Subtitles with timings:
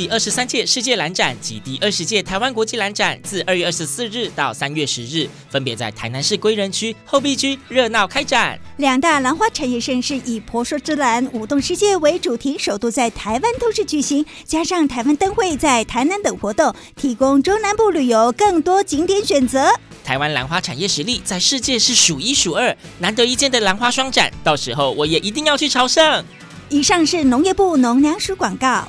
[0.00, 8.58] 第二十三届世界兰展及第二十届台湾国际兰展自二月二十四日到三月十日，分别在台南市归仁区、后壁区热闹开展。
[8.78, 19.68] 两大兰花产业盛事以“婆娑之兰，舞动世界”为主题，首度在台湾都市举行，加上台湾灯会在台南等活动，提供中南部旅游更多景点选择。
[20.02, 26.24] 台湾兰花产业实力在世界是数一数二，难得一见的兰花双展，到时候我也一定要去朝圣。
[26.70, 28.88] 以上是农业部农粮署广告。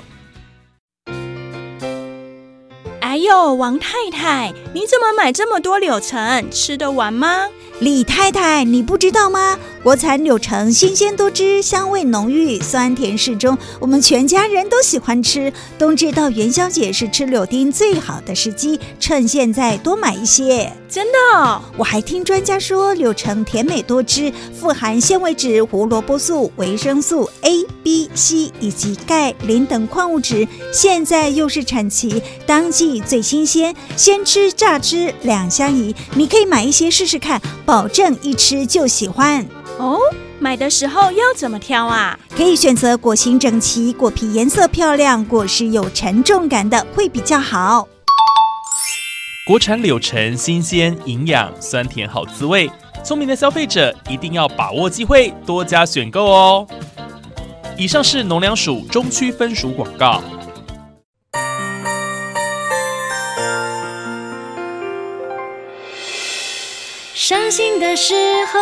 [3.12, 6.50] 还有，王太太，你怎么买这么多柳橙？
[6.50, 7.46] 吃得完吗？
[7.82, 9.60] 李太太，你不知道吗？
[9.84, 15.52] 国产柳橙新鲜多汁，香味浓郁，酸甜适中，我们全家人都喜欢吃。
[15.78, 20.72] 冬至到元宵节是吃柳丁最好的时机，趁现在多买一些。
[20.92, 21.62] 真的哦？
[21.78, 30.46] 我还听专家说，柳橙甜美多汁，富含纤维质、胡萝卜素、维生素 A、B、C 以及钙、磷等矿物质。
[30.74, 35.96] 现在又是产期，当季最新鲜，鲜吃榨汁两相宜。
[36.14, 39.48] 你可以买一些试试看，保证一吃就喜欢。
[39.78, 39.98] 哦，
[40.40, 42.20] 买的时候要怎么挑啊？
[42.36, 47.88] 可以选择果形整齐、果皮颜色漂亮、果实有沉重感的，会比较好。
[49.44, 52.70] 国产柳橙新鲜、营养、酸甜好滋味，
[53.04, 56.68] 聪明的消费者一定要把握机会，多加选购哦。
[57.76, 60.22] 以上是农粮署中区分署广告。
[67.16, 68.14] 伤心的时
[68.46, 68.60] 候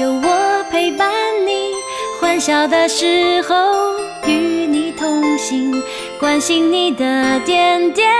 [0.00, 1.12] 有我陪伴
[1.44, 1.72] 你，
[2.20, 5.82] 欢笑的时候与你同行，
[6.20, 8.19] 关心你的点点。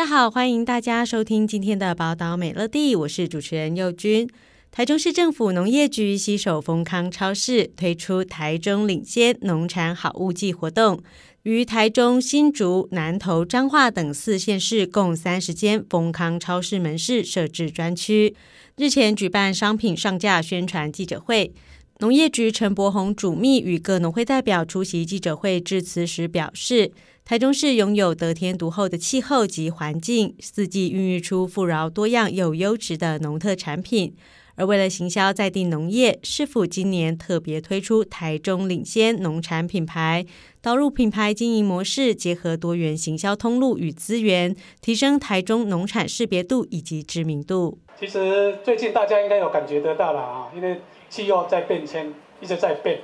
[0.00, 4.26] 大家好，欢迎大家收听今天的《宝岛美乐地》，我是主持人佑君。
[4.70, 11.02] 台中市政府农业局携手丰康超市推出台中领先农产好物季活动，
[11.42, 18.34] 于台中、新竹、南投、彰化等四县市共三十间丰康超市门市设置专区。
[18.76, 21.52] 日前举办商品上架宣传记者会，
[22.00, 26.92] 农业局陈柏宏主秘与各农会代表出席记者会致辞时表示，
[27.26, 34.14] 台中市拥有得天独厚的气候及环境，四季孕育出富饶多样又优质的农特产品。
[34.54, 40.24] 而为了行销在地农业，市府今年特别推出台中领先农产品牌，
[40.62, 47.78] 导入品牌经营模式，结合多元行销通路与资源，提升台中农产识别度以及知名度。
[47.98, 53.00] 其实最近大家应该有感觉得到了啊，因为气候在变迁，一直在变，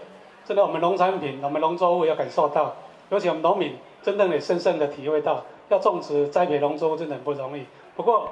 [0.46, 2.74] 真的我们农产品、我们农作物要感受到，
[3.10, 7.66] 尤其我们农民真正的深深的体会到，要种植栽培农作物真的很不容易。
[7.96, 8.30] 不过，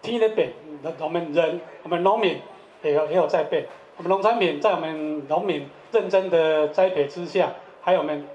[0.00, 0.52] 天在变，
[1.00, 2.40] 我们人，我们农民
[2.82, 3.66] 也有也有在变。
[3.96, 8.28] 我们农产品在我们农民认真的栽培之下，还有我们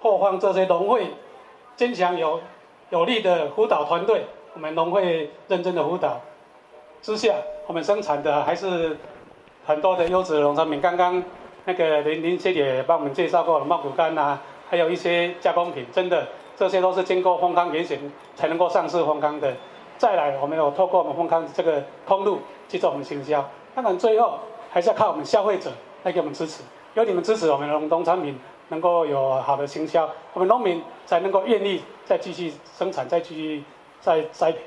[0.00, 1.08] 后方这些农会
[1.76, 2.40] 坚强有
[2.88, 4.24] 有力的辅导团队，
[4.54, 6.22] 我们农会认真的辅导
[7.02, 7.34] 之下，
[7.66, 8.96] 我们生产的还是
[9.66, 10.80] 很多的优质农产品。
[10.80, 11.22] 刚刚
[11.64, 16.26] 那个林林姐姐帮我们介绍过了茂谷柑啊，还有一些加工品，真的
[16.56, 17.98] 这些都是经过丰康严选
[18.36, 19.52] 才能够上市丰康的。
[19.96, 23.48] 再来，我们有透过我们丰康这个通路去做我们行销。
[23.74, 24.38] 当然，最后
[24.70, 25.70] 还是要靠我们消费者
[26.02, 26.62] 来给我们支持。
[26.94, 28.38] 有你们支持，我们的农产品
[28.68, 33.64] 能够有好的行销，我们农民才能够愿意再继续生产，再继续
[34.00, 34.58] 再栽培。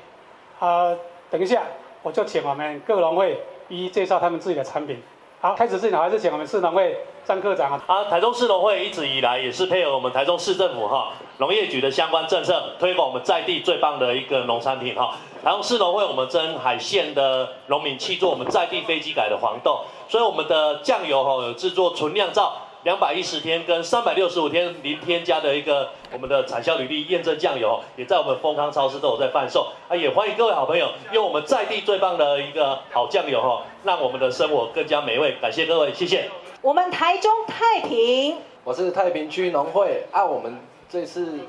[0.58, 0.94] 啊，
[1.30, 1.62] 等一下，
[2.02, 5.02] 我就请我们各农会一一介绍他们自己的产品。
[5.40, 7.82] 好，开始之前还是请我们市农会张科长啊。
[7.86, 15.14] 啊，台中市农会一直以来也是配合我们台中市政府哈农业局的相关政策，推广我们在地最棒的一个农产品哈。
[15.44, 22.56] 台中市农会我们蒸海线的农民去做我们在地飞机改的黄豆，所以我们的酱油哈有制作纯酿造。
[22.84, 29.96] 两百一十天跟三百六十五天零添加的一个我们的产销履历验证酱油，也在我们丰康超市都有在贩售啊！
[29.96, 35.34] 也欢迎各位好朋友用我们在地最棒的一个好酱油哈，让我们的生活更加美味。
[35.40, 36.30] 感谢各位，谢谢。
[36.62, 40.24] 我们台中太平，我是太平区农会啊。
[40.24, 40.56] 我们
[40.88, 41.40] 这次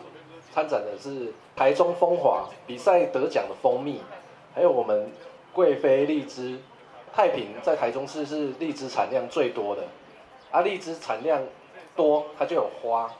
[0.51, 4.01] 参展的是台中风华比赛得奖的蜂蜜，
[4.55, 5.11] 还有我们
[5.53, 6.57] 贵妃荔枝。
[7.11, 9.81] 太平在台中市是荔枝产量最多的，
[10.51, 11.41] 啊，荔枝产量
[11.95, 13.11] 多，它就有花，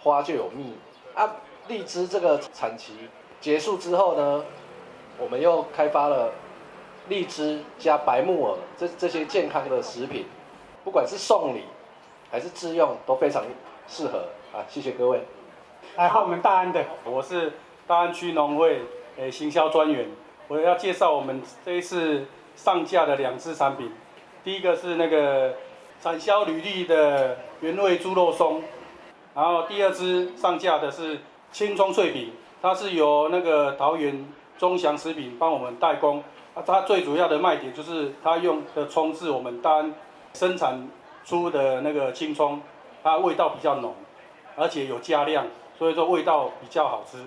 [0.00, 0.74] 花就有蜜，
[1.14, 1.36] 啊，
[1.68, 2.94] 荔枝这个产期
[3.40, 4.44] 结束之后呢，
[5.18, 6.32] 我们又开发了
[7.08, 10.26] 荔枝加白木耳这这些健康的食品，
[10.84, 11.64] 不管是送礼
[12.30, 13.44] 还是自用都非常
[13.86, 14.24] 适合。
[14.52, 15.20] 啊，谢谢各位。
[15.96, 17.52] 来，换我们大安的，我是
[17.86, 18.80] 大安区农会
[19.18, 20.08] 诶行销专员，
[20.48, 23.92] 我要介绍我们这一次上架的两支产品，
[24.42, 25.54] 第一个是那个
[26.06, 28.62] 产销履历的原味猪肉松，
[29.34, 31.20] 然后第二支上架的是
[31.50, 32.32] 青葱脆饼，
[32.62, 34.24] 它是由那个桃园
[34.56, 36.22] 中祥食品帮我们代工，
[36.54, 39.92] 啊，它最主要的卖点就是它用的葱是我们单
[40.32, 40.88] 生产
[41.24, 42.62] 出的那个青葱，
[43.02, 43.92] 它味道比较浓，
[44.54, 45.44] 而且有加量。
[45.76, 47.18] 所以说味道比较好吃。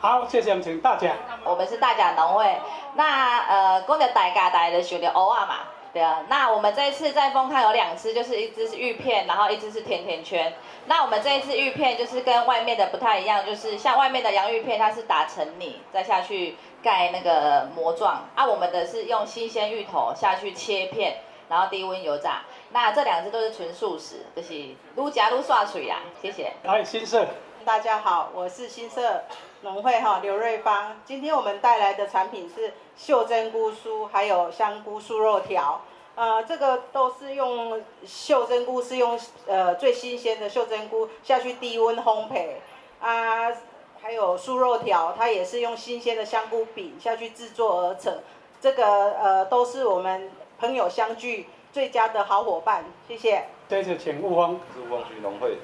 [0.00, 1.14] 好，谢谢我们请大家。
[1.44, 2.58] 我们是大甲农会。
[2.94, 5.54] 那呃，讲到大家，大家就想到蚵仔嘛，
[5.92, 6.24] 对啊。
[6.28, 10.52] 那我们这一次在丰康有两只，就是一只是玉片，然后一只是甜甜圈。
[10.86, 21.18] 那我们这一次玉片就是跟外面的不太一样，就是像外面的洋芋片，它是打成泥再下去盖那个膜状，啊，我们的是用新鲜芋头下去切片，
[21.48, 22.42] 然后低温油炸。
[22.70, 24.52] 那这两只都是纯素食，就是
[24.96, 25.96] 撸夹撸刷嘴啦。
[26.20, 26.52] 谢谢。
[26.64, 27.26] 来，新社。
[27.68, 29.24] 大家好，我是新社
[29.60, 30.96] 农会哈刘瑞芳。
[31.04, 35.82] 今天我们带来的产品是秀珍菇酥，还有香菇酥肉条。
[36.14, 42.54] 呃，这个都是用秀珍菇，是用呃最新鲜的秀珍菇下去低温烘焙
[43.02, 43.52] 啊。
[44.00, 48.18] 还有酥肉条，它也是用新鲜的香菇饼下去制作而成。
[48.62, 52.86] 这个呃都是我们朋友相聚最佳的好伙伴。
[53.06, 53.44] 谢谢。
[53.68, 54.58] 谢谢，请雾峰。
[54.72, 55.58] 是雾峰区农会。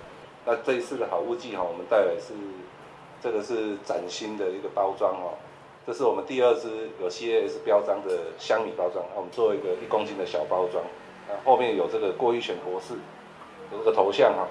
[0.46, 2.34] 那这一次的好物季哈，我们带来是
[3.22, 5.38] 这个是崭新的一个包装哦，
[5.86, 10.84] 这是我们第二支有 CAS 标章的香米包装，那我们做一个一公斤的小包装，
[11.28, 12.94] 啊后面有这个郭玉选博士
[13.72, 14.46] 有这个头像哈，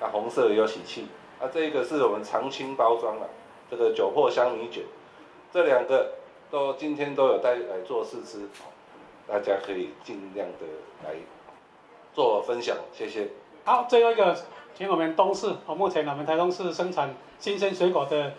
[0.00, 1.06] 那红色有喜气，
[1.40, 3.26] 那这个是我们长青包装啊，
[3.70, 4.82] 这个酒粕香米卷，
[5.52, 6.14] 这两个
[6.50, 8.40] 都今天都有带来做试吃，
[9.28, 10.66] 大家可以尽量的
[11.04, 11.14] 来
[12.12, 13.28] 做分享，谢谢。
[13.66, 14.36] 好，最后一个。
[14.76, 18.32] 请我们东市，哦，目前我们台中市生产新鲜水果的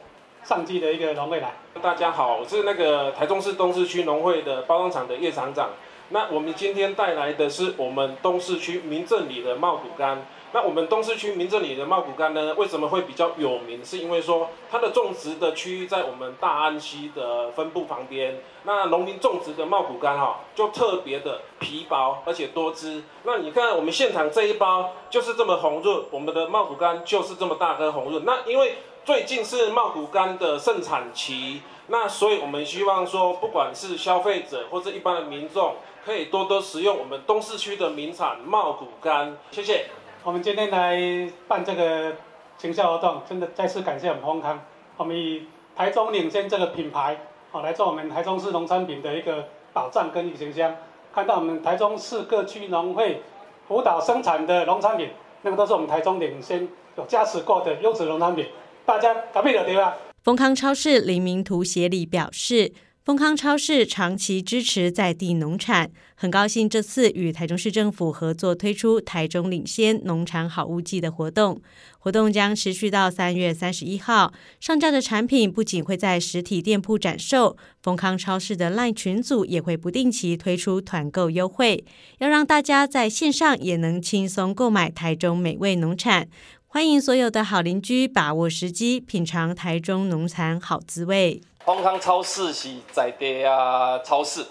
[0.43, 1.53] 上季的一个农会来。
[1.81, 5.69] 大家好，我是那个台中市东市区农会的包装厂的叶厂长。
[6.09, 10.17] 那我们今天带来的是我们东势区民政里的茂谷柑。
[10.53, 13.83] 那我们东势区民政里的茂谷柑呢，为什么会比较有名？
[13.83, 18.39] 是因为说它的种植的区域在我们大安溪的分布旁边。
[18.63, 23.03] 那农民种植的茂谷柑哈，就特别的皮薄而且多汁。
[23.23, 28.23] 那你看我们现场这一包就是这么红润，我们的茂谷柑就是这么大颗红润。
[28.23, 28.75] 那因为
[29.05, 39.33] 最近是茂谷柑的盛产期，那所以我们希望说，不管是消费者或者一般的民众，可以多多食用我们东势区的名产茂谷柑。
[39.51, 39.85] 谢谢。
[40.23, 42.15] 我们今天来办这个
[42.57, 44.59] 行销活动，真的再次感谢我们丰康。
[44.97, 47.15] 我们以台中领先这个品牌，
[47.51, 50.75] 好来做我们台中市农产品的一个保障跟形象。
[51.13, 53.21] 看到我们台中市各区农会
[53.67, 55.11] 辅导生产的农产品，
[55.43, 58.47] 那个都是我们台中领先有加持过的优质农产品。
[58.85, 59.95] 大家隔壁的对吧？
[60.23, 62.73] 丰康超市林明图协理表示。
[63.05, 71.61] 丰康超市长期支持在地农产，很高兴这次与台中市政府合作推出台中领先农产好物季的活动。
[71.99, 74.33] 活动将持续到三月三十一号。
[74.59, 81.85] 上架的产品不仅会在实体店铺展售，丰康超市的 LINE 群组也会不定期推出团购优惠，
[82.17, 86.27] 要让大家在线上也能轻松购买台中美味农产。
[86.75, 91.41] 欢迎所有的好邻居把握时机，品尝台中农产好滋味。
[91.63, 94.45] 丰康超市是在地啊超市，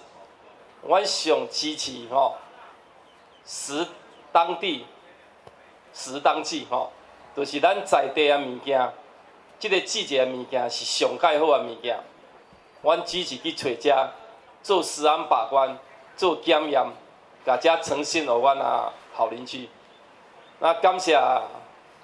[0.81, 2.37] 我上支持吼，
[3.45, 3.87] 食
[4.33, 4.87] 当地，
[5.93, 6.91] 食当季吼，
[7.37, 8.91] 就是咱在地啊物件，
[9.61, 11.99] 这个季节的物件是上盖好的物件，
[12.81, 14.11] 我支持去找遮
[14.63, 15.77] 做食安把关，
[16.17, 16.83] 做检验，
[17.45, 19.69] 大家诚信我阮啊好邻居。
[20.61, 21.21] 那感谢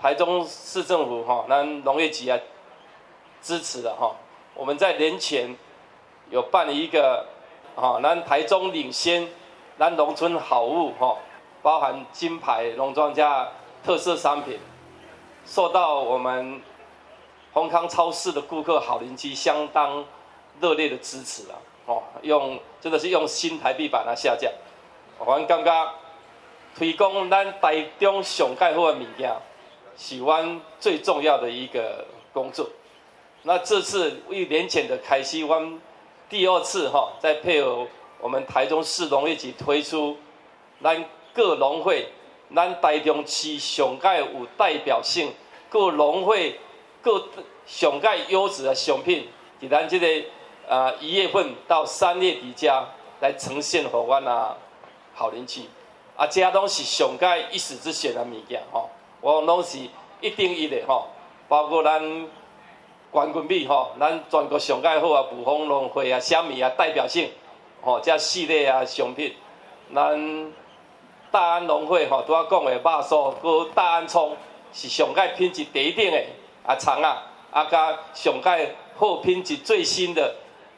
[0.00, 2.38] 台中市政府哈，咱农业局啊
[3.42, 4.16] 支持的哈。
[4.54, 5.54] 我们在年前
[6.30, 7.26] 有办了一个，
[7.76, 9.28] 哈，咱台中领先，
[9.78, 11.18] 咱农村好物，哈，
[11.60, 13.46] 包含金牌农庄家
[13.84, 14.58] 特色商品，
[15.44, 16.62] 受到我们
[17.52, 20.02] 丰康超市的顾客好邻居相当
[20.60, 24.50] 热烈的支持啊，哦，用真的是用新台币把它下架，
[25.18, 25.92] 我们刚刚
[26.74, 29.30] 推广咱台中上盖好的物件，
[30.02, 32.66] 是我们最重要的一个工作。
[33.42, 35.78] 那这次一年前的开始，我们
[36.26, 37.86] 第二次哈，再配合
[38.18, 40.16] 我们台中市农业局推出
[40.82, 41.04] 咱
[41.34, 42.06] 各农会，
[42.56, 44.26] 咱台中市上盖有
[44.56, 45.30] 代表性
[45.68, 46.58] 各农会
[47.02, 47.28] 各
[47.66, 49.28] 上盖优质的商品，
[49.60, 50.28] 在咱这个
[50.66, 52.86] 呃一月份到三月底加
[53.20, 54.56] 来呈现给阮啊。
[55.12, 55.64] 好邻居，
[56.16, 58.88] 啊，这拢是上盖一时之选的物件吼，
[59.20, 59.78] 我拢是
[60.20, 61.08] 一定一的吼，
[61.48, 62.28] 包括咱
[63.10, 67.30] 冠军米吼，咱全国上盖好啊，雾峰农会啊，虾米啊，代表性
[67.82, 69.34] 吼，遮系列啊商品，
[69.94, 70.52] 咱
[71.30, 74.36] 大安农会吼，拄啊讲的肉酥，搁大安葱
[74.72, 76.22] 是上盖品质第一等的
[76.66, 80.34] 啊葱啊，啊加上盖好品质最新的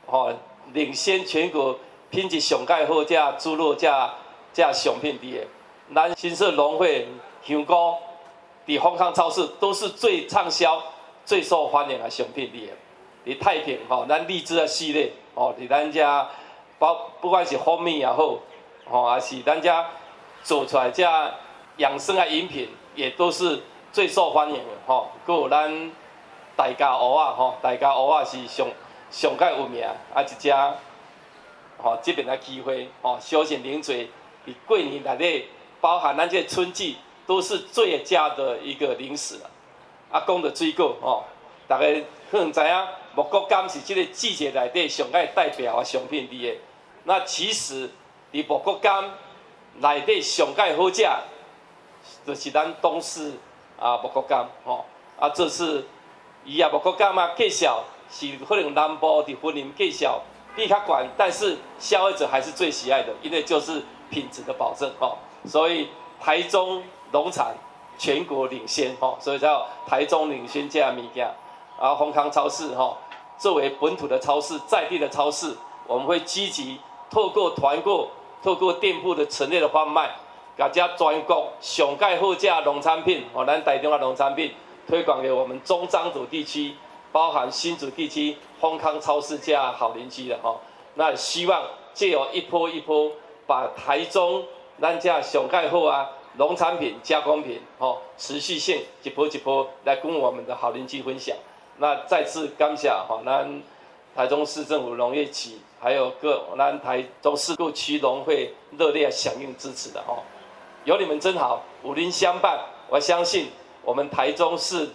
[0.06, 0.32] 吼，
[0.72, 1.78] 领先全国
[2.10, 4.10] 品质上盖好遮猪肉遮
[4.52, 5.46] 遮商品伫的，
[5.94, 7.06] 咱新社农会
[7.42, 7.74] 香菇
[8.66, 10.82] 伫丰康超市都是最畅销。
[11.24, 12.68] 最受欢迎的商品里，
[13.22, 16.28] 你太平吼，咱荔枝的系列哦，你咱家
[16.80, 18.38] 包不管是蜂蜜也好，
[18.90, 19.86] 吼，还是咱家
[20.42, 21.04] 做出来这
[21.76, 25.12] 养生的饮品，也都是最受欢迎的吼。
[25.24, 25.92] 搁有咱
[26.56, 28.66] 大家蚵仔吼，大家蚵仔是上
[29.08, 30.52] 上盖有名，啊一只
[31.80, 34.10] 吼，这边的机会吼，小心零嘴，
[34.44, 35.46] 你过年内底
[35.80, 39.50] 包含咱这春季都是最佳的一个零食了。
[40.10, 41.24] 啊，讲到水果吼，
[41.66, 41.86] 大家
[42.30, 46.58] 可能知影木果柑是这个季节内底上爱代表的商品伫个。
[47.04, 47.88] 那其实，
[48.32, 49.04] 伫木果柑
[49.80, 51.06] 内底上爱好食，
[52.26, 53.32] 就是咱东势
[53.78, 54.84] 啊木果柑吼。
[55.18, 55.86] 啊，这次
[56.44, 60.20] 伊啊木果柑啊介绍是可能南部的婚姻介绍
[60.54, 65.16] 比较悬，但是消费者还是最喜爱的，因为就是品质的保证吼。
[65.46, 65.88] 所以
[66.20, 67.54] 台中农产。
[67.98, 71.30] 全国领先吼，所以叫台中领先这样物件。
[71.78, 72.96] 啊，丰康超市吼，
[73.38, 75.54] 作为本土的超市，在地的超市，
[75.86, 78.08] 我们会积极透过团购、
[78.42, 80.10] 透过店铺的陈列的贩卖，
[80.56, 84.52] 大家全国上盖货架农产品，哦，咱台中的农产品
[84.88, 86.74] 推广给我们中彰投地区，
[87.12, 90.58] 包含新竹地区丰康超市这样好邻居的吼。
[90.94, 93.12] 那希望借由一波一波，
[93.46, 94.42] 把台中
[94.80, 96.08] 咱这上盖货啊。
[96.36, 101.36] 农产品加工品，吼，持续性一波一波来跟我们的好邻居分享。
[101.78, 103.62] 那再次感谢吼，南
[104.14, 110.22] 台中市政府农业局，还有各南台中市各区农会热烈响应支持的吼，
[110.84, 112.58] 有你们真好，五邻相伴，
[112.88, 113.48] 我相信
[113.84, 114.90] 我们台中市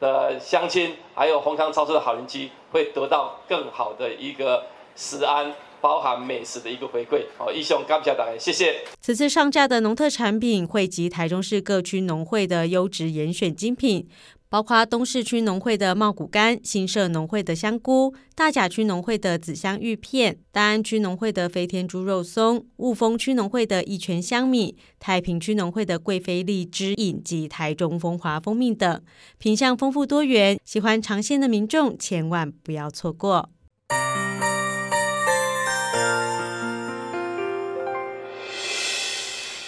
[0.00, 4.64] 的乡亲，还有丰康超市的好邻居，会得到更好的一个
[4.96, 5.54] 食安。
[5.84, 8.74] 包含美食的一个回馈，好，以上感谢大家，谢谢。
[9.02, 14.08] 此次上架的农特产品汇集台中市各区农会的优质严选精品，
[14.48, 29.02] 包括东势区农会的茂谷柑、新社农会的香菇、大甲区农会的紫香芋片、大安区农会的飞天猪肉松、雾峰区农会的一泉香米、太平区农会的贵妃荔枝饮及台中风华蜂蜜等，
[29.36, 33.50] 品相丰富多元，喜欢尝鲜的民众千万不要错过。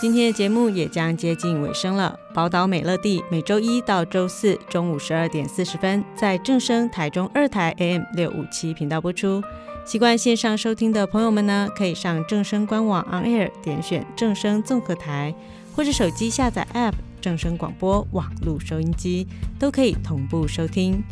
[0.00, 2.18] 今天的节目也将接近尾声了。
[2.32, 9.42] 宝岛美乐地每周一到周四中午十二点四十分在正声台中二台 AM 六五七频道播出。
[9.84, 15.34] 习惯线上收听的朋友们呢，可以上正声官网 On Air 点选正声综合台，
[15.74, 19.26] 或者手机下载 App 正声广播网络收音机，
[19.58, 21.02] 都可以同步收听。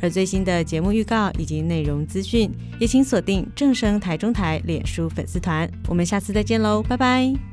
[0.00, 5.70] 而最新的节目预告以及内容资讯，也请锁定正声台中台脸书粉丝团。
[5.88, 7.49] 我们下次再见喽，拜拜。